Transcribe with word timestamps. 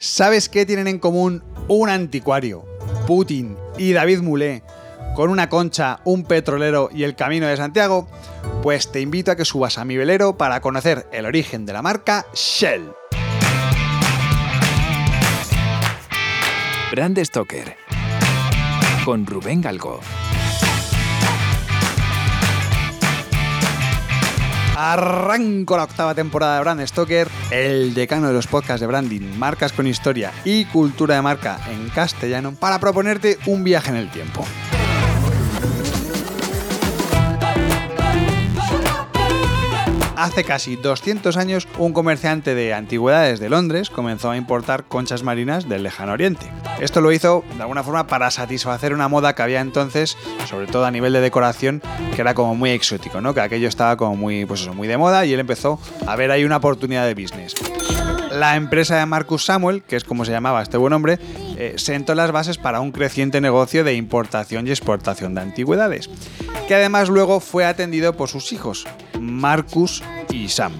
¿Sabes 0.00 0.48
qué 0.48 0.64
tienen 0.64 0.86
en 0.86 1.00
común 1.00 1.42
un 1.66 1.88
anticuario, 1.88 2.64
Putin 3.08 3.56
y 3.78 3.92
David 3.92 4.20
Mulé, 4.20 4.62
con 5.16 5.28
una 5.28 5.48
concha, 5.48 5.98
un 6.04 6.22
petrolero 6.22 6.88
y 6.94 7.02
el 7.02 7.16
Camino 7.16 7.48
de 7.48 7.56
Santiago? 7.56 8.08
Pues 8.62 8.92
te 8.92 9.00
invito 9.00 9.32
a 9.32 9.36
que 9.36 9.44
subas 9.44 9.76
a 9.76 9.84
mi 9.84 9.96
velero 9.96 10.38
para 10.38 10.60
conocer 10.60 11.08
el 11.10 11.26
origen 11.26 11.66
de 11.66 11.72
la 11.72 11.82
marca 11.82 12.26
Shell. 12.32 12.92
Brand 16.92 17.18
Stoker 17.24 17.76
con 19.04 19.26
Rubén 19.26 19.62
Galgo. 19.62 19.98
Arranco 24.80 25.76
la 25.76 25.82
octava 25.82 26.14
temporada 26.14 26.54
de 26.54 26.60
Brand 26.60 26.86
Stoker, 26.86 27.28
el 27.50 27.94
decano 27.94 28.28
de 28.28 28.32
los 28.32 28.46
podcasts 28.46 28.80
de 28.80 28.86
branding, 28.86 29.36
marcas 29.36 29.72
con 29.72 29.88
historia 29.88 30.30
y 30.44 30.66
cultura 30.66 31.16
de 31.16 31.22
marca 31.22 31.58
en 31.68 31.88
castellano, 31.88 32.52
para 32.52 32.78
proponerte 32.78 33.38
un 33.46 33.64
viaje 33.64 33.90
en 33.90 33.96
el 33.96 34.08
tiempo. 34.08 34.46
Hace 40.18 40.42
casi 40.42 40.74
200 40.74 41.36
años, 41.36 41.68
un 41.78 41.92
comerciante 41.92 42.56
de 42.56 42.74
antigüedades 42.74 43.38
de 43.38 43.48
Londres 43.48 43.88
comenzó 43.88 44.32
a 44.32 44.36
importar 44.36 44.86
conchas 44.86 45.22
marinas 45.22 45.68
del 45.68 45.84
lejano 45.84 46.12
oriente. 46.12 46.50
Esto 46.80 47.00
lo 47.00 47.12
hizo 47.12 47.44
de 47.54 47.62
alguna 47.62 47.84
forma 47.84 48.08
para 48.08 48.28
satisfacer 48.32 48.92
una 48.92 49.06
moda 49.06 49.36
que 49.36 49.42
había 49.42 49.60
entonces, 49.60 50.16
sobre 50.48 50.66
todo 50.66 50.86
a 50.86 50.90
nivel 50.90 51.12
de 51.12 51.20
decoración, 51.20 51.80
que 52.16 52.22
era 52.22 52.34
como 52.34 52.56
muy 52.56 52.70
exótico, 52.70 53.20
¿no? 53.20 53.32
Que 53.32 53.42
aquello 53.42 53.68
estaba 53.68 53.96
como 53.96 54.16
muy, 54.16 54.44
pues 54.44 54.66
muy 54.74 54.88
de 54.88 54.98
moda 54.98 55.24
y 55.24 55.32
él 55.32 55.38
empezó 55.38 55.78
a 56.04 56.16
ver 56.16 56.32
ahí 56.32 56.44
una 56.44 56.56
oportunidad 56.56 57.06
de 57.06 57.14
business. 57.14 57.54
La 58.38 58.54
empresa 58.54 58.96
de 58.96 59.04
Marcus 59.04 59.46
Samuel, 59.46 59.82
que 59.82 59.96
es 59.96 60.04
como 60.04 60.24
se 60.24 60.30
llamaba 60.30 60.62
este 60.62 60.76
buen 60.76 60.92
hombre, 60.92 61.18
eh, 61.56 61.74
sentó 61.76 62.14
las 62.14 62.30
bases 62.30 62.56
para 62.56 62.78
un 62.78 62.92
creciente 62.92 63.40
negocio 63.40 63.82
de 63.82 63.94
importación 63.94 64.68
y 64.68 64.70
exportación 64.70 65.34
de 65.34 65.40
antigüedades, 65.40 66.08
que 66.68 66.74
además 66.76 67.08
luego 67.08 67.40
fue 67.40 67.64
atendido 67.64 68.16
por 68.16 68.28
sus 68.28 68.52
hijos, 68.52 68.86
Marcus 69.20 70.04
y 70.30 70.48
Sam. 70.48 70.72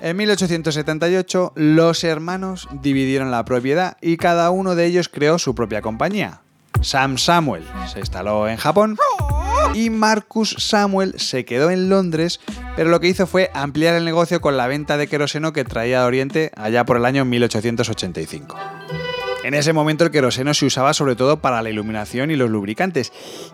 En 0.00 0.16
1878, 0.16 1.52
los 1.54 2.02
hermanos 2.02 2.68
dividieron 2.82 3.30
la 3.30 3.44
propiedad 3.44 3.96
y 4.00 4.16
cada 4.16 4.50
uno 4.50 4.74
de 4.74 4.86
ellos 4.86 5.08
creó 5.08 5.38
su 5.38 5.54
propia 5.54 5.82
compañía. 5.82 6.40
Sam 6.80 7.16
Samuel 7.16 7.64
se 7.92 8.00
instaló 8.00 8.48
en 8.48 8.56
Japón 8.56 8.96
y 9.74 9.90
Marcus 9.90 10.56
Samuel 10.58 11.14
se 11.18 11.44
quedó 11.44 11.70
en 11.70 11.88
Londres, 11.88 12.40
pero 12.76 12.90
lo 12.90 13.00
que 13.00 13.08
hizo 13.08 13.26
fue 13.26 13.50
ampliar 13.54 13.94
el 13.94 14.04
negocio 14.04 14.40
con 14.40 14.56
la 14.56 14.66
venta 14.66 14.96
de 14.96 15.06
queroseno 15.06 15.52
que 15.52 15.64
traía 15.64 16.00
de 16.00 16.06
Oriente 16.06 16.52
allá 16.56 16.84
por 16.84 16.96
el 16.96 17.04
año 17.04 17.24
1885. 17.24 18.56
En 19.44 19.54
ese 19.54 19.72
momento 19.72 20.04
el 20.04 20.10
queroseno 20.10 20.54
se 20.54 20.66
usaba 20.66 20.92
sobre 20.92 21.14
todo 21.14 21.40
para 21.40 21.62
la 21.62 21.70
iluminación 21.70 22.30
y 22.30 22.36
los 22.36 22.50
lubricantes, 22.50 23.12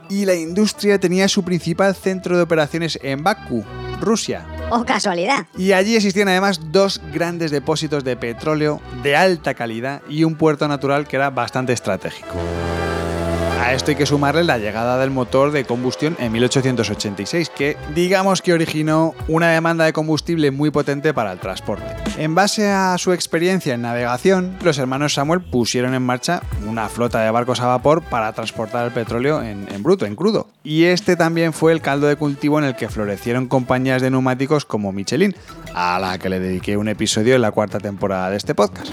y 0.08 0.24
la 0.24 0.34
industria 0.34 0.98
tenía 0.98 1.28
su 1.28 1.44
principal 1.44 1.94
centro 1.94 2.36
de 2.36 2.42
operaciones 2.42 2.98
en 3.02 3.22
Bakú, 3.22 3.64
Rusia. 4.00 4.46
¡Oh, 4.70 4.84
casualidad! 4.84 5.46
Y 5.56 5.72
allí 5.72 5.96
existían 5.96 6.28
además 6.28 6.72
dos 6.72 7.00
grandes 7.12 7.50
depósitos 7.50 8.04
de 8.04 8.16
petróleo 8.16 8.80
de 9.02 9.16
alta 9.16 9.52
calidad 9.52 10.00
y 10.08 10.24
un 10.24 10.36
puerto 10.36 10.66
natural 10.66 11.06
que 11.06 11.16
era 11.16 11.28
bastante 11.28 11.74
estratégico. 11.74 12.38
A 13.62 13.74
esto 13.74 13.92
hay 13.92 13.96
que 13.96 14.06
sumarle 14.06 14.42
la 14.42 14.58
llegada 14.58 14.98
del 14.98 15.12
motor 15.12 15.52
de 15.52 15.64
combustión 15.64 16.16
en 16.18 16.32
1886, 16.32 17.48
que 17.48 17.76
digamos 17.94 18.42
que 18.42 18.52
originó 18.52 19.14
una 19.28 19.50
demanda 19.50 19.84
de 19.84 19.92
combustible 19.92 20.50
muy 20.50 20.72
potente 20.72 21.14
para 21.14 21.30
el 21.30 21.38
transporte. 21.38 21.84
En 22.18 22.34
base 22.34 22.68
a 22.68 22.98
su 22.98 23.12
experiencia 23.12 23.74
en 23.74 23.82
navegación, 23.82 24.56
los 24.64 24.78
hermanos 24.78 25.14
Samuel 25.14 25.42
pusieron 25.42 25.94
en 25.94 26.02
marcha 26.02 26.42
una 26.66 26.88
flota 26.88 27.20
de 27.20 27.30
barcos 27.30 27.60
a 27.60 27.66
vapor 27.66 28.02
para 28.02 28.32
transportar 28.32 28.84
el 28.84 28.92
petróleo 28.92 29.40
en, 29.40 29.68
en 29.72 29.82
bruto, 29.84 30.06
en 30.06 30.16
crudo. 30.16 30.48
Y 30.64 30.82
este 30.82 31.14
también 31.14 31.52
fue 31.52 31.70
el 31.70 31.80
caldo 31.80 32.08
de 32.08 32.16
cultivo 32.16 32.58
en 32.58 32.64
el 32.64 32.74
que 32.74 32.88
florecieron 32.88 33.46
compañías 33.46 34.02
de 34.02 34.10
neumáticos 34.10 34.64
como 34.64 34.90
Michelin, 34.90 35.36
a 35.72 36.00
la 36.00 36.18
que 36.18 36.28
le 36.28 36.40
dediqué 36.40 36.76
un 36.76 36.88
episodio 36.88 37.36
en 37.36 37.42
la 37.42 37.52
cuarta 37.52 37.78
temporada 37.78 38.28
de 38.28 38.38
este 38.38 38.56
podcast. 38.56 38.92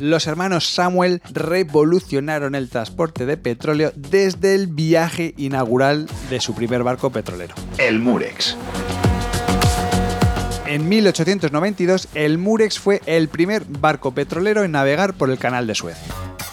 Los 0.00 0.26
hermanos 0.26 0.68
Samuel 0.68 1.22
revolucionaron 1.32 2.54
el 2.54 2.68
transporte 2.68 3.26
de 3.26 3.36
petróleo 3.36 3.92
desde 3.94 4.54
el 4.54 4.66
viaje 4.66 5.34
inaugural 5.36 6.08
de 6.30 6.40
su 6.40 6.54
primer 6.54 6.82
barco 6.82 7.10
petrolero, 7.10 7.54
el 7.78 7.98
Murex. 8.00 8.56
En 10.66 10.88
1892, 10.88 12.08
el 12.14 12.38
Murex 12.38 12.78
fue 12.78 13.00
el 13.06 13.28
primer 13.28 13.64
barco 13.66 14.12
petrolero 14.12 14.64
en 14.64 14.72
navegar 14.72 15.14
por 15.14 15.30
el 15.30 15.38
canal 15.38 15.66
de 15.66 15.74
Suez. 15.74 15.98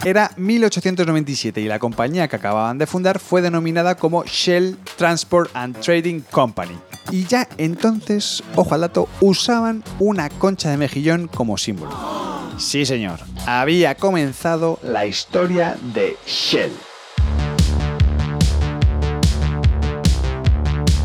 Era 0.04 0.32
1897 0.36 1.62
y 1.62 1.68
la 1.68 1.80
compañía 1.80 2.28
que 2.28 2.36
acababan 2.36 2.78
de 2.78 2.88
fundar 2.88 3.20
fue 3.20 3.42
denominada 3.42 3.96
como 3.96 4.24
Shell 4.26 4.78
Transport 4.98 5.52
and 5.54 5.80
Trading 5.80 6.22
Company. 6.32 6.76
Y 7.12 7.26
ya 7.26 7.48
entonces, 7.58 8.44
ojo 8.56 8.74
al 8.74 8.82
dato, 8.82 9.08
usaban 9.22 9.84
una 10.00 10.30
concha 10.30 10.72
de 10.72 10.78
mejillón 10.78 11.28
como 11.28 11.58
símbolo. 11.58 11.92
Sí, 12.58 12.86
señor. 12.86 13.31
Había 13.46 13.96
comenzado 13.96 14.80
la 14.84 15.06
historia 15.06 15.76
de 15.94 16.16
Shell. 16.26 16.72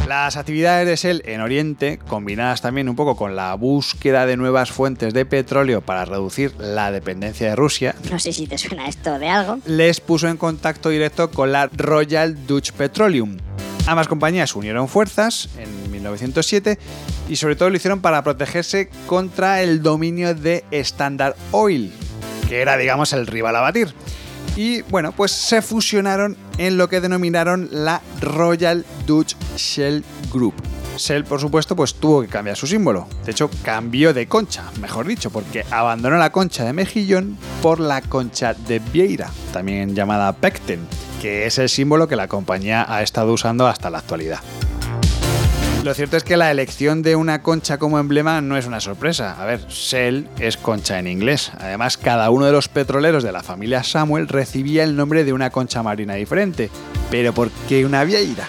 Las 0.06 0.36
actividades 0.36 0.86
de 0.86 0.96
Shell 0.96 1.22
en 1.26 1.40
Oriente, 1.40 1.98
combinadas 1.98 2.60
también 2.62 2.88
un 2.88 2.94
poco 2.94 3.16
con 3.16 3.34
la 3.34 3.54
búsqueda 3.54 4.24
de 4.26 4.36
nuevas 4.36 4.70
fuentes 4.70 5.12
de 5.14 5.26
petróleo 5.26 5.80
para 5.80 6.04
reducir 6.04 6.54
la 6.58 6.92
dependencia 6.92 7.48
de 7.50 7.56
Rusia, 7.56 7.94
No 8.10 8.18
sé 8.18 8.32
si 8.32 8.46
te 8.46 8.56
suena 8.58 8.86
esto 8.88 9.18
de 9.18 9.28
algo. 9.28 9.58
les 9.66 10.00
puso 10.00 10.28
en 10.28 10.36
contacto 10.36 10.90
directo 10.90 11.30
con 11.30 11.50
la 11.52 11.68
Royal 11.74 12.46
Dutch 12.46 12.72
Petroleum. 12.72 13.36
Ambas 13.88 14.08
compañías 14.08 14.54
unieron 14.56 14.88
fuerzas 14.88 15.48
en 15.58 15.90
1907 15.90 16.78
y 17.28 17.36
sobre 17.36 17.56
todo 17.56 17.70
lo 17.70 17.76
hicieron 17.76 18.00
para 18.00 18.22
protegerse 18.22 18.88
contra 19.06 19.62
el 19.62 19.82
dominio 19.82 20.34
de 20.34 20.64
Standard 20.70 21.34
Oil, 21.52 21.92
que 22.48 22.60
era 22.60 22.76
digamos 22.76 23.12
el 23.12 23.26
rival 23.26 23.56
a 23.56 23.60
batir. 23.60 23.94
Y 24.56 24.82
bueno, 24.82 25.12
pues 25.12 25.32
se 25.32 25.60
fusionaron 25.60 26.36
en 26.56 26.78
lo 26.78 26.88
que 26.88 27.00
denominaron 27.00 27.68
la 27.70 28.00
Royal 28.20 28.86
Dutch 29.06 29.36
Shell 29.56 30.02
Group. 30.32 30.54
Shell, 30.96 31.24
por 31.24 31.40
supuesto, 31.40 31.76
pues 31.76 31.94
tuvo 31.94 32.22
que 32.22 32.28
cambiar 32.28 32.56
su 32.56 32.66
símbolo. 32.66 33.06
De 33.26 33.32
hecho, 33.32 33.50
cambió 33.62 34.14
de 34.14 34.26
concha, 34.26 34.64
mejor 34.80 35.06
dicho, 35.06 35.28
porque 35.28 35.66
abandonó 35.70 36.16
la 36.16 36.32
concha 36.32 36.64
de 36.64 36.72
mejillón 36.72 37.36
por 37.60 37.80
la 37.80 38.00
concha 38.00 38.54
de 38.54 38.78
Vieira, 38.78 39.30
también 39.52 39.94
llamada 39.94 40.32
Pecten, 40.32 40.80
que 41.20 41.44
es 41.44 41.58
el 41.58 41.68
símbolo 41.68 42.08
que 42.08 42.16
la 42.16 42.28
compañía 42.28 42.86
ha 42.88 43.02
estado 43.02 43.34
usando 43.34 43.66
hasta 43.66 43.90
la 43.90 43.98
actualidad. 43.98 44.40
Lo 45.86 45.94
cierto 45.94 46.16
es 46.16 46.24
que 46.24 46.36
la 46.36 46.50
elección 46.50 47.02
de 47.02 47.14
una 47.14 47.42
concha 47.42 47.78
como 47.78 48.00
emblema 48.00 48.40
no 48.40 48.56
es 48.56 48.66
una 48.66 48.80
sorpresa. 48.80 49.40
A 49.40 49.44
ver, 49.44 49.60
Shell 49.68 50.26
es 50.40 50.56
concha 50.56 50.98
en 50.98 51.06
inglés. 51.06 51.52
Además, 51.60 51.96
cada 51.96 52.28
uno 52.30 52.44
de 52.44 52.50
los 52.50 52.68
petroleros 52.68 53.22
de 53.22 53.30
la 53.30 53.44
familia 53.44 53.84
Samuel 53.84 54.26
recibía 54.26 54.82
el 54.82 54.96
nombre 54.96 55.22
de 55.22 55.32
una 55.32 55.50
concha 55.50 55.84
marina 55.84 56.14
diferente. 56.14 56.70
Pero 57.08 57.32
¿por 57.32 57.52
qué 57.68 57.86
una 57.86 58.02
vieira? 58.02 58.48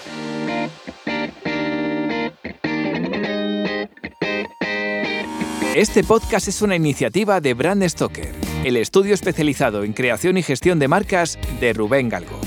Este 5.75 6.03
podcast 6.03 6.47
es 6.47 6.63
una 6.63 6.75
iniciativa 6.75 7.39
de 7.39 7.53
Brand 7.53 7.87
Stoker, 7.87 8.33
el 8.63 8.77
estudio 8.77 9.13
especializado 9.13 9.83
en 9.83 9.93
creación 9.93 10.37
y 10.37 10.41
gestión 10.41 10.79
de 10.79 10.87
marcas 10.87 11.37
de 11.59 11.73
Rubén 11.73 12.09
Galgo. 12.09 12.46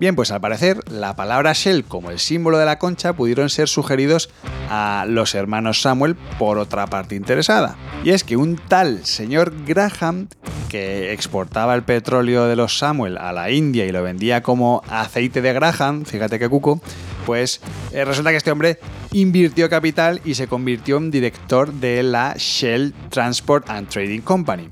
Bien, 0.00 0.16
pues 0.16 0.30
al 0.30 0.40
parecer 0.40 0.80
la 0.90 1.14
palabra 1.14 1.52
Shell 1.52 1.84
como 1.84 2.10
el 2.10 2.18
símbolo 2.18 2.56
de 2.56 2.64
la 2.64 2.78
concha 2.78 3.12
pudieron 3.12 3.50
ser 3.50 3.68
sugeridos 3.68 4.30
a 4.70 5.04
los 5.06 5.34
hermanos 5.34 5.82
Samuel 5.82 6.16
por 6.38 6.56
otra 6.56 6.86
parte 6.86 7.16
interesada. 7.16 7.76
Y 8.02 8.08
es 8.08 8.24
que 8.24 8.38
un 8.38 8.56
tal 8.56 9.04
señor 9.04 9.52
Graham, 9.66 10.28
que 10.70 11.12
exportaba 11.12 11.74
el 11.74 11.82
petróleo 11.82 12.46
de 12.46 12.56
los 12.56 12.78
Samuel 12.78 13.18
a 13.18 13.32
la 13.32 13.50
India 13.50 13.84
y 13.84 13.92
lo 13.92 14.02
vendía 14.02 14.42
como 14.42 14.82
aceite 14.88 15.42
de 15.42 15.52
Graham, 15.52 16.06
fíjate 16.06 16.38
qué 16.38 16.48
cuco, 16.48 16.80
pues 17.26 17.60
eh, 17.92 18.02
resulta 18.06 18.30
que 18.30 18.38
este 18.38 18.52
hombre 18.52 18.80
invirtió 19.12 19.68
capital 19.68 20.22
y 20.24 20.32
se 20.32 20.46
convirtió 20.46 20.96
en 20.96 21.10
director 21.10 21.74
de 21.74 22.02
la 22.02 22.34
Shell 22.38 22.94
Transport 23.10 23.68
and 23.68 23.88
Trading 23.90 24.22
Company. 24.22 24.70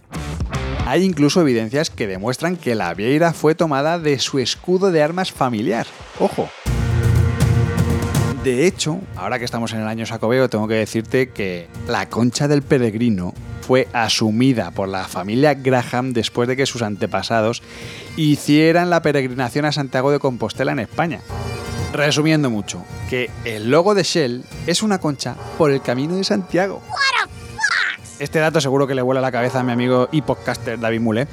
Hay 0.89 1.05
incluso 1.05 1.43
evidencias 1.43 1.91
que 1.91 2.07
demuestran 2.07 2.57
que 2.57 2.75
la 2.75 2.95
vieira 2.95 3.35
fue 3.35 3.55
tomada 3.55 3.99
de 3.99 4.19
su 4.19 4.39
escudo 4.39 4.91
de 4.91 5.03
armas 5.03 5.31
familiar. 5.31 5.87
Ojo. 6.19 6.49
De 8.43 8.67
hecho, 8.67 8.99
ahora 9.15 9.39
que 9.39 9.45
estamos 9.45 9.75
en 9.75 9.81
el 9.81 9.87
año 9.87 10.07
Sacobeo, 10.07 10.49
tengo 10.49 10.67
que 10.67 10.77
decirte 10.77 11.29
que 11.29 11.69
la 11.87 12.09
concha 12.09 12.49
del 12.49 12.63
peregrino 12.63 13.35
fue 13.61 13.87
asumida 13.93 14.71
por 14.71 14.89
la 14.89 15.05
familia 15.05 15.53
Graham 15.53 16.15
después 16.15 16.49
de 16.49 16.57
que 16.57 16.65
sus 16.65 16.81
antepasados 16.81 17.63
hicieran 18.17 18.89
la 18.89 19.03
peregrinación 19.03 19.67
a 19.67 19.73
Santiago 19.73 20.11
de 20.11 20.21
Compostela 20.21 20.73
en 20.73 20.79
España. 20.79 21.21
Resumiendo 21.93 22.49
mucho, 22.49 22.83
que 23.11 23.31
el 23.45 23.71
logo 23.71 23.95
de 23.95 24.05
Shell 24.05 24.43
es 24.67 24.83
una 24.83 25.01
concha 25.01 25.37
por 25.59 25.71
el 25.71 25.83
camino 25.83 26.17
de 26.17 26.25
Santiago. 26.25 26.81
Este 28.19 28.41
dato 28.41 28.61
seguro 28.61 28.89
que 28.89 28.97
le 28.97 29.03
vuela 29.03 29.21
la 29.21 29.31
cabeza 29.31 29.61
a 29.61 29.63
mi 29.63 29.71
amigo 29.71 30.09
y 30.11 30.23
podcaster 30.23 30.81
David 30.81 31.01
Mule, 31.01 31.29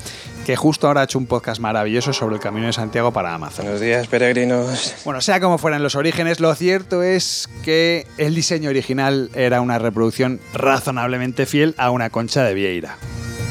que 0.46 0.56
justo 0.56 0.86
ahora 0.86 1.02
ha 1.02 1.04
hecho 1.06 1.18
un 1.18 1.26
podcast 1.26 1.60
maravilloso 1.60 2.14
sobre 2.14 2.36
el 2.36 2.42
Camino 2.42 2.68
de 2.68 2.74
Santiago 2.74 3.12
para 3.12 3.34
Amazon. 3.34 3.66
Buenos 3.66 3.82
días, 3.82 4.08
peregrinos. 4.08 4.94
Bueno, 5.04 5.20
sea 5.20 5.40
como 5.40 5.58
fueran 5.58 5.82
los 5.82 5.96
orígenes, 5.96 6.40
lo 6.40 6.54
cierto 6.54 7.02
es 7.02 7.50
que 7.64 8.06
el 8.20 8.36
diseño 8.36 8.70
original 8.70 9.32
era 9.34 9.62
una 9.62 9.80
reproducción 9.80 10.40
razonablemente 10.54 11.48
fiel 11.48 11.74
a 11.80 11.90
una 11.90 12.12
concha 12.12 12.44
de 12.44 12.54
Vieira. 12.54 12.98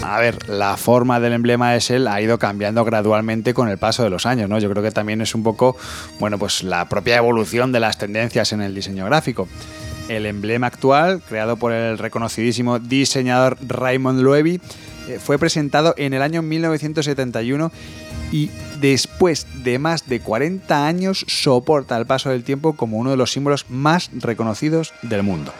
A 0.04 0.20
ver, 0.20 0.48
la 0.48 0.76
forma 0.76 1.18
del 1.18 1.32
emblema 1.32 1.72
de 1.72 1.80
Shell 1.80 2.06
ha 2.06 2.20
ido 2.20 2.38
cambiando 2.38 2.84
gradualmente 2.84 3.52
con 3.54 3.68
el 3.68 3.78
paso 3.78 4.04
de 4.04 4.10
los 4.10 4.26
años, 4.26 4.48
¿no? 4.48 4.58
Yo 4.58 4.70
creo 4.70 4.82
que 4.82 4.90
también 4.90 5.20
es 5.22 5.34
un 5.34 5.42
poco, 5.42 5.76
bueno, 6.20 6.38
pues 6.38 6.62
la 6.62 6.88
propia 6.88 7.16
evolución 7.16 7.72
de 7.72 7.80
las 7.80 7.98
tendencias 7.98 8.52
en 8.52 8.60
el 8.60 8.74
diseño 8.74 9.06
gráfico. 9.06 9.48
El 10.08 10.26
emblema 10.26 10.66
actual, 10.66 11.22
creado 11.26 11.56
por 11.56 11.72
el 11.72 11.98
reconocidísimo 11.98 12.78
diseñador 12.78 13.56
Raymond 13.66 14.20
Loewy, 14.20 14.60
eh, 15.08 15.18
fue 15.18 15.38
presentado 15.38 15.94
en 15.96 16.12
el 16.12 16.22
año 16.22 16.42
1971 16.42 17.72
y 18.32 18.50
después 18.80 19.46
de 19.62 19.78
más 19.78 20.06
de 20.08 20.20
40 20.20 20.86
años 20.86 21.24
soporta 21.28 21.96
el 21.96 22.06
paso 22.06 22.30
del 22.30 22.44
tiempo 22.44 22.74
como 22.74 22.98
uno 22.98 23.10
de 23.10 23.16
los 23.16 23.32
símbolos 23.32 23.66
más 23.68 24.10
reconocidos 24.12 24.92
del 25.02 25.22
mundo. 25.22 25.52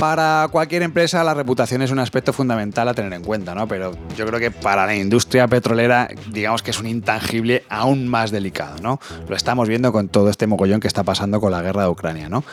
Para 0.00 0.48
cualquier 0.50 0.82
empresa 0.82 1.22
la 1.22 1.34
reputación 1.34 1.82
es 1.82 1.90
un 1.90 1.98
aspecto 1.98 2.32
fundamental 2.32 2.88
a 2.88 2.94
tener 2.94 3.12
en 3.12 3.22
cuenta, 3.22 3.54
¿no? 3.54 3.68
Pero 3.68 3.92
yo 4.16 4.26
creo 4.26 4.40
que 4.40 4.50
para 4.50 4.86
la 4.86 4.96
industria 4.96 5.46
petrolera, 5.46 6.08
digamos 6.32 6.62
que 6.62 6.70
es 6.70 6.80
un 6.80 6.86
intangible 6.86 7.64
aún 7.68 8.08
más 8.08 8.30
delicado, 8.30 8.78
¿no? 8.80 8.98
Lo 9.28 9.36
estamos 9.36 9.68
viendo 9.68 9.92
con 9.92 10.08
todo 10.08 10.30
este 10.30 10.46
mogollón 10.46 10.80
que 10.80 10.88
está 10.88 11.02
pasando 11.02 11.38
con 11.38 11.52
la 11.52 11.60
guerra 11.60 11.82
de 11.82 11.90
Ucrania, 11.90 12.30
¿no? 12.30 12.44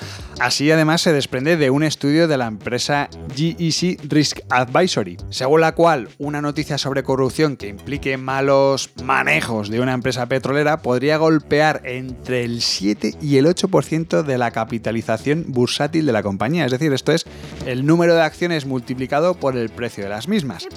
Así 0.42 0.70
además 0.70 1.00
se 1.00 1.14
desprende 1.14 1.56
de 1.56 1.70
un 1.70 1.84
estudio 1.84 2.28
de 2.28 2.36
la 2.36 2.48
empresa 2.48 3.08
GEC 3.34 4.02
Risk 4.10 4.40
Advisory, 4.50 5.16
según 5.30 5.62
la 5.62 5.74
cual 5.74 6.10
una 6.18 6.42
noticia 6.42 6.78
sobre 6.78 7.04
corrupción 7.04 7.56
que 7.56 7.70
implique 7.70 8.18
malos 8.18 8.90
manejos 9.02 9.70
de 9.70 9.80
una 9.80 9.94
empresa 9.94 10.26
petrolera 10.26 10.82
podría 10.82 11.16
golpear 11.16 11.82
entre 11.86 12.44
el 12.44 12.62
7 12.62 13.16
y 13.22 13.38
el 13.38 13.46
8% 13.46 14.24
de 14.24 14.38
la 14.38 14.52
capitalización 14.52 15.46
bursátil 15.48 16.06
de 16.06 16.12
la 16.12 16.24
compañía. 16.24 16.66
Es 16.66 16.72
decir, 16.72 16.92
esto 16.92 17.14
es 17.14 17.26
el 17.66 17.86
número 17.86 18.16
de 18.16 18.22
acciones 18.22 18.66
multiplicado 18.66 19.36
por 19.36 19.58
el 19.58 19.70
precio 19.70 20.04
de 20.04 20.10
las 20.10 20.28
mismas. 20.28 20.68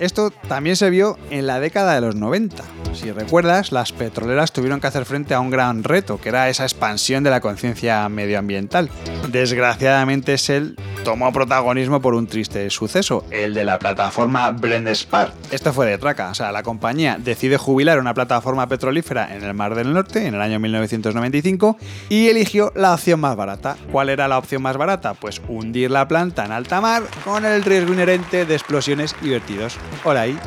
Esto 0.00 0.30
también 0.48 0.76
se 0.76 0.90
vio 0.90 1.16
en 1.30 1.46
la 1.46 1.60
década 1.60 1.94
de 1.94 2.00
los 2.00 2.16
90. 2.16 2.64
Si 2.94 3.12
recuerdas, 3.12 3.72
las 3.72 3.92
petroleras 3.92 4.52
tuvieron 4.52 4.80
que 4.80 4.86
hacer 4.86 5.04
frente 5.04 5.34
a 5.34 5.40
un 5.40 5.50
gran 5.50 5.84
reto, 5.84 6.20
que 6.20 6.30
era 6.30 6.48
esa 6.48 6.64
expansión 6.64 7.22
de 7.22 7.30
la 7.30 7.40
conciencia 7.40 8.08
medioambiental. 8.08 8.90
Desgraciadamente, 9.30 10.36
Shell 10.36 10.76
tomó 11.02 11.32
protagonismo 11.32 12.00
por 12.00 12.14
un 12.14 12.26
triste 12.26 12.70
suceso, 12.70 13.24
el 13.30 13.54
de 13.54 13.64
la 13.64 13.78
plataforma 13.78 14.50
Blendspar. 14.52 15.32
Esto 15.50 15.72
fue 15.72 15.86
de 15.86 15.98
traca, 15.98 16.30
o 16.30 16.34
sea, 16.34 16.52
la 16.52 16.62
compañía 16.62 17.16
decide 17.18 17.56
jubilar 17.56 17.98
una 17.98 18.14
plataforma 18.14 18.68
petrolífera 18.68 19.34
en 19.34 19.42
el 19.42 19.52
Mar 19.54 19.74
del 19.74 19.92
Norte 19.92 20.26
en 20.26 20.34
el 20.34 20.40
año 20.40 20.60
1995 20.60 21.76
y 22.08 22.28
eligió 22.28 22.72
la 22.76 22.94
opción 22.94 23.20
más 23.20 23.34
barata. 23.34 23.76
¿Cuál 23.90 24.10
era 24.10 24.28
la 24.28 24.38
opción 24.38 24.62
más 24.62 24.76
barata? 24.76 25.14
Pues 25.14 25.42
hundir 25.48 25.90
la 25.90 26.06
planta 26.06 26.44
en 26.44 26.52
alta 26.52 26.80
mar 26.80 27.02
con 27.24 27.44
el 27.44 27.64
riesgo 27.64 27.92
inherente 27.92 28.46
de 28.46 28.54
explosiones 28.54 29.16
y 29.22 29.30
vertidos. 29.30 29.76
Hola 30.04 30.22
ahí. 30.22 30.38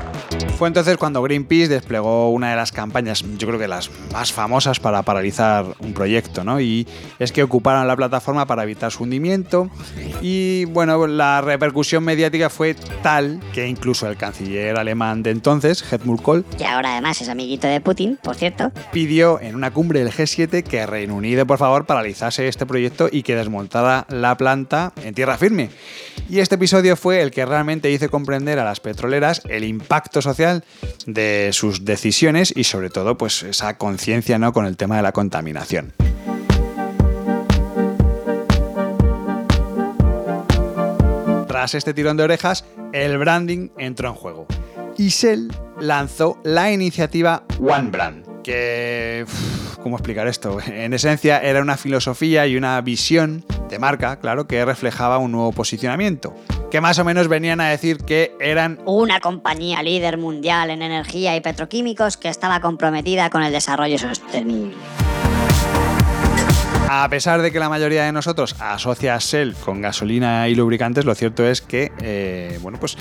Fue 0.57 0.69
entonces 0.69 0.95
cuando 0.95 1.21
Greenpeace 1.21 1.67
desplegó 1.67 2.31
una 2.31 2.51
de 2.51 2.55
las 2.55 2.71
campañas, 2.71 3.25
yo 3.37 3.45
creo 3.47 3.59
que 3.59 3.67
las 3.67 3.91
más 4.13 4.31
famosas 4.31 4.79
para 4.79 5.01
paralizar 5.03 5.65
un 5.79 5.93
proyecto, 5.93 6.45
¿no? 6.45 6.61
Y 6.61 6.87
es 7.19 7.33
que 7.33 7.43
ocuparon 7.43 7.85
la 7.87 7.95
plataforma 7.97 8.45
para 8.45 8.63
evitar 8.63 8.89
su 8.89 9.03
hundimiento 9.03 9.69
y 10.21 10.44
bueno, 10.65 11.07
la 11.07 11.41
repercusión 11.41 12.03
mediática 12.03 12.49
fue 12.49 12.75
tal 13.03 13.39
que 13.53 13.67
incluso 13.67 14.07
el 14.07 14.17
canciller 14.17 14.77
alemán 14.77 15.23
de 15.23 15.31
entonces, 15.31 15.83
Helmut 15.91 16.21
Kohl, 16.21 16.45
Que 16.57 16.65
ahora 16.65 16.93
además 16.93 17.21
es 17.21 17.29
amiguito 17.29 17.67
de 17.67 17.81
Putin, 17.81 18.17
por 18.21 18.35
cierto. 18.35 18.71
pidió 18.91 19.39
en 19.41 19.55
una 19.55 19.71
cumbre 19.71 19.99
del 19.99 20.11
G7 20.11 20.63
que 20.63 20.85
Reino 20.85 21.15
Unido, 21.15 21.45
por 21.45 21.57
favor, 21.57 21.85
paralizase 21.85 22.47
este 22.47 22.65
proyecto 22.65 23.09
y 23.11 23.23
que 23.23 23.35
desmontara 23.35 24.05
la 24.09 24.35
planta 24.37 24.93
en 25.03 25.13
tierra 25.13 25.37
firme. 25.37 25.69
Y 26.29 26.39
este 26.39 26.55
episodio 26.55 26.95
fue 26.95 27.21
el 27.21 27.31
que 27.31 27.45
realmente 27.45 27.91
hizo 27.91 28.09
comprender 28.09 28.59
a 28.59 28.63
las 28.63 28.79
petroleras 28.79 29.41
el 29.49 29.63
impacto 29.63 30.21
social 30.21 30.63
de 31.05 31.49
sus 31.53 31.85
decisiones 31.85 32.53
y 32.55 32.63
sobre 32.63 32.89
todo 32.89 33.17
pues 33.17 33.43
esa 33.43 33.77
conciencia 33.77 34.39
¿no? 34.39 34.53
con 34.53 34.65
el 34.65 34.77
tema 34.77 34.97
de 34.97 35.03
la 35.03 35.11
contaminación. 35.11 35.93
Tras 41.65 41.73
este 41.73 41.95
tirón 41.95 42.15
de 42.15 42.21
orejas, 42.21 42.63
el 42.93 43.17
branding 43.17 43.69
entró 43.79 44.09
en 44.09 44.13
juego. 44.13 44.45
Y 44.99 45.07
Shell 45.09 45.51
lanzó 45.79 46.39
la 46.43 46.71
iniciativa 46.71 47.43
One 47.59 47.89
Brand, 47.89 48.43
que... 48.43 49.25
¿Cómo 49.81 49.95
explicar 49.97 50.27
esto? 50.27 50.59
En 50.67 50.93
esencia 50.93 51.39
era 51.39 51.63
una 51.63 51.75
filosofía 51.75 52.45
y 52.45 52.55
una 52.55 52.79
visión 52.81 53.43
de 53.67 53.79
marca, 53.79 54.19
claro, 54.19 54.45
que 54.45 54.63
reflejaba 54.63 55.17
un 55.17 55.31
nuevo 55.31 55.53
posicionamiento, 55.53 56.35
que 56.69 56.81
más 56.81 56.99
o 56.99 57.03
menos 57.03 57.29
venían 57.29 57.59
a 57.59 57.69
decir 57.69 57.97
que 57.97 58.35
eran 58.39 58.79
Una 58.85 59.19
compañía 59.19 59.81
líder 59.81 60.19
mundial 60.19 60.69
en 60.69 60.83
energía 60.83 61.35
y 61.35 61.41
petroquímicos 61.41 62.15
que 62.15 62.29
estaba 62.29 62.61
comprometida 62.61 63.31
con 63.31 63.41
el 63.41 63.51
desarrollo 63.51 63.97
sostenible. 63.97 64.75
A 66.87 67.09
pesar 67.09 67.41
de 67.41 67.51
que 67.51 67.59
la 67.59 67.67
mayoría 67.67 68.03
de 68.03 68.11
nosotros 68.11 68.55
asocia 68.59 69.15
a 69.15 69.19
Shell 69.19 69.55
con 69.55 69.81
gasolina 69.81 70.47
y 70.47 70.55
lubricantes, 70.55 71.03
lo 71.03 71.15
cierto 71.15 71.45
es 71.45 71.61
que, 71.61 71.91
eh, 71.99 72.59
bueno, 72.61 72.79
pues 72.79 72.95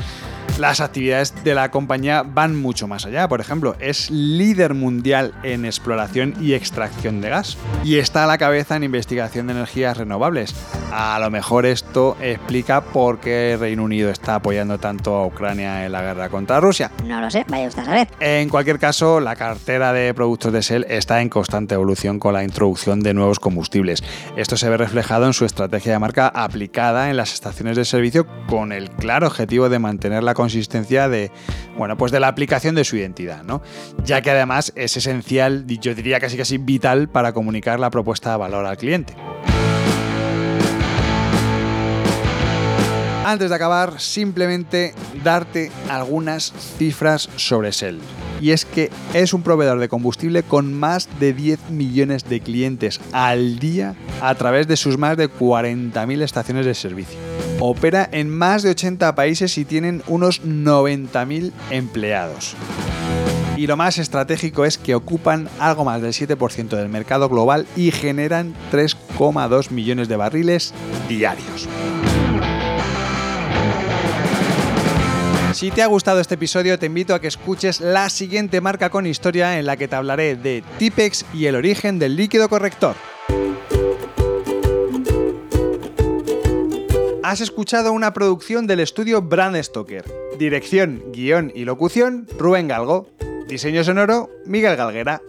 las 0.58 0.80
actividades 0.80 1.34
de 1.42 1.54
la 1.54 1.70
compañía 1.70 2.22
van 2.22 2.56
mucho 2.56 2.86
más 2.86 3.06
allá. 3.06 3.28
Por 3.28 3.40
ejemplo, 3.40 3.74
es 3.80 4.10
líder 4.10 4.74
mundial 4.74 5.34
en 5.42 5.64
exploración 5.64 6.34
y 6.40 6.54
extracción 6.54 7.20
de 7.20 7.30
gas 7.30 7.56
y 7.82 7.96
está 7.96 8.24
a 8.24 8.26
la 8.26 8.38
cabeza 8.38 8.76
en 8.76 8.84
investigación 8.84 9.46
de 9.46 9.54
energías 9.54 9.96
renovables. 9.96 10.54
A 10.92 11.18
lo 11.18 11.30
mejor 11.30 11.66
esto 11.66 12.16
explica 12.20 12.82
por 12.82 13.18
qué 13.18 13.56
Reino 13.58 13.82
Unido 13.82 14.10
está 14.10 14.36
apoyando 14.36 14.78
tanto 14.78 15.16
a 15.16 15.26
Ucrania 15.26 15.84
en 15.84 15.92
la 15.92 16.02
guerra 16.02 16.28
contra 16.28 16.60
Rusia. 16.60 16.92
No 17.04 17.20
lo 17.20 17.30
sé, 17.30 17.44
vaya 17.48 17.66
usted 17.66 17.82
a 17.82 17.86
saber. 17.86 18.08
En 18.20 18.48
cualquier 18.48 18.78
caso, 18.78 19.18
la 19.18 19.34
cartera 19.34 19.92
de 19.92 20.14
productos 20.14 20.52
de 20.52 20.60
Shell 20.60 20.86
está 20.88 21.20
en 21.20 21.28
constante 21.28 21.74
evolución 21.74 22.20
con 22.20 22.32
la 22.32 22.44
introducción 22.44 23.00
de 23.00 23.12
nuevos 23.12 23.40
combustibles. 23.40 24.04
Esto 24.36 24.56
se 24.56 24.68
ve 24.68 24.76
reflejado 24.76 25.26
en 25.26 25.32
su 25.32 25.44
estrategia 25.44 25.92
de 25.92 25.98
marca 25.98 26.28
aplicada 26.28 27.10
en 27.10 27.16
las 27.16 27.34
estaciones 27.34 27.76
de 27.76 27.84
servicio 27.84 28.26
con 28.46 28.70
el 28.72 28.90
claro 28.90 29.26
objetivo 29.26 29.68
de 29.68 29.78
mantener 29.78 30.22
la 30.22 30.34
consistencia 30.44 31.08
de, 31.08 31.30
bueno, 31.78 31.96
pues 31.96 32.12
de 32.12 32.20
la 32.20 32.28
aplicación 32.28 32.74
de 32.74 32.84
su 32.84 32.96
identidad, 32.96 33.42
¿no? 33.44 33.62
Ya 34.04 34.20
que 34.20 34.30
además 34.30 34.72
es 34.76 34.94
esencial, 34.96 35.66
yo 35.66 35.94
diría 35.94 36.20
casi 36.20 36.36
casi 36.36 36.58
vital 36.58 37.08
para 37.08 37.32
comunicar 37.32 37.80
la 37.80 37.88
propuesta 37.88 38.32
de 38.32 38.36
valor 38.36 38.66
al 38.66 38.76
cliente. 38.76 39.14
Antes 43.24 43.48
de 43.48 43.56
acabar, 43.56 44.00
simplemente 44.00 44.92
darte 45.24 45.72
algunas 45.88 46.52
cifras 46.76 47.30
sobre 47.36 47.70
Shell. 47.70 48.00
Y 48.42 48.50
es 48.50 48.66
que 48.66 48.90
es 49.14 49.32
un 49.32 49.42
proveedor 49.42 49.78
de 49.78 49.88
combustible 49.88 50.42
con 50.42 50.74
más 50.74 51.08
de 51.18 51.32
10 51.32 51.70
millones 51.70 52.28
de 52.28 52.40
clientes 52.40 53.00
al 53.12 53.58
día 53.58 53.94
a 54.20 54.34
través 54.34 54.68
de 54.68 54.76
sus 54.76 54.98
más 54.98 55.16
de 55.16 55.30
40.000 55.30 56.20
estaciones 56.20 56.66
de 56.66 56.74
servicio. 56.74 57.33
Opera 57.66 58.06
en 58.12 58.28
más 58.28 58.62
de 58.62 58.68
80 58.68 59.14
países 59.14 59.56
y 59.56 59.64
tienen 59.64 60.02
unos 60.06 60.42
90.000 60.42 61.50
empleados. 61.70 62.54
Y 63.56 63.66
lo 63.66 63.78
más 63.78 63.96
estratégico 63.96 64.66
es 64.66 64.76
que 64.76 64.94
ocupan 64.94 65.48
algo 65.58 65.82
más 65.82 66.02
del 66.02 66.12
7% 66.12 66.68
del 66.68 66.90
mercado 66.90 67.30
global 67.30 67.66
y 67.74 67.90
generan 67.90 68.54
3,2 68.70 69.70
millones 69.70 70.08
de 70.08 70.16
barriles 70.16 70.74
diarios. 71.08 71.66
Si 75.54 75.70
te 75.70 75.80
ha 75.80 75.86
gustado 75.86 76.20
este 76.20 76.34
episodio, 76.34 76.78
te 76.78 76.84
invito 76.84 77.14
a 77.14 77.20
que 77.22 77.28
escuches 77.28 77.80
la 77.80 78.10
siguiente 78.10 78.60
marca 78.60 78.90
con 78.90 79.06
historia 79.06 79.58
en 79.58 79.64
la 79.64 79.78
que 79.78 79.88
te 79.88 79.96
hablaré 79.96 80.36
de 80.36 80.62
Tipex 80.78 81.24
y 81.32 81.46
el 81.46 81.54
origen 81.54 81.98
del 81.98 82.16
líquido 82.16 82.50
corrector. 82.50 82.94
Has 87.24 87.40
escuchado 87.40 87.92
una 87.92 88.12
producción 88.12 88.66
del 88.66 88.80
estudio 88.80 89.22
Brand 89.22 89.56
Stoker. 89.56 90.04
Dirección, 90.38 91.02
guion 91.10 91.50
y 91.54 91.64
locución, 91.64 92.28
Rubén 92.38 92.68
Galgo. 92.68 93.08
Diseño 93.48 93.82
sonoro, 93.82 94.28
Miguel 94.44 94.76
Galguera. 94.76 95.22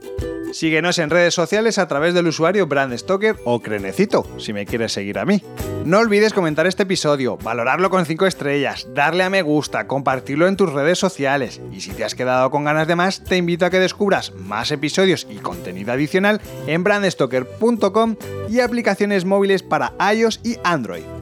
Síguenos 0.51 0.99
en 0.99 1.09
redes 1.09 1.33
sociales 1.33 1.77
a 1.77 1.87
través 1.87 2.13
del 2.13 2.27
usuario 2.27 2.67
BrandStoker 2.67 3.37
o 3.45 3.61
Crenecito, 3.61 4.27
si 4.37 4.51
me 4.51 4.65
quieres 4.65 4.91
seguir 4.91 5.19
a 5.19 5.25
mí. 5.25 5.41
No 5.85 5.99
olvides 5.99 6.33
comentar 6.33 6.67
este 6.67 6.83
episodio, 6.83 7.37
valorarlo 7.37 7.89
con 7.89 8.05
5 8.05 8.25
estrellas, 8.25 8.89
darle 8.93 9.23
a 9.23 9.29
me 9.29 9.41
gusta, 9.41 9.87
compartirlo 9.87 10.47
en 10.47 10.57
tus 10.57 10.73
redes 10.73 10.99
sociales 10.99 11.61
y 11.71 11.79
si 11.79 11.91
te 11.91 12.03
has 12.03 12.15
quedado 12.15 12.51
con 12.51 12.65
ganas 12.65 12.87
de 12.87 12.95
más, 12.97 13.23
te 13.23 13.37
invito 13.37 13.65
a 13.65 13.69
que 13.69 13.79
descubras 13.79 14.33
más 14.33 14.69
episodios 14.71 15.27
y 15.29 15.35
contenido 15.37 15.93
adicional 15.93 16.41
en 16.67 16.83
brandstoker.com 16.83 18.15
y 18.49 18.59
aplicaciones 18.59 19.23
móviles 19.23 19.63
para 19.63 19.93
iOS 20.13 20.41
y 20.43 20.57
Android. 20.65 21.14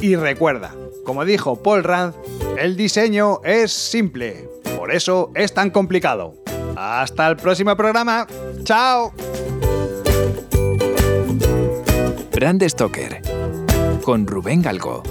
Y 0.00 0.16
recuerda, 0.16 0.74
como 1.04 1.24
dijo 1.24 1.56
Paul 1.56 1.84
Rand, 1.84 2.14
el 2.58 2.76
diseño 2.76 3.40
es 3.44 3.72
simple, 3.72 4.48
por 4.76 4.92
eso 4.92 5.30
es 5.34 5.52
tan 5.52 5.70
complicado. 5.70 6.34
Hasta 6.76 7.26
el 7.26 7.36
próximo 7.36 7.76
programa. 7.76 8.26
¡Chao! 8.62 9.12
Con 14.04 14.26
Rubén 14.26 14.62
Galgo. 14.62 15.02